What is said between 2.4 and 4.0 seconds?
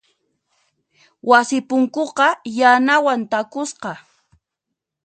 yanawan takusqa.